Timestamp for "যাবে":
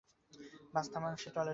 1.37-1.49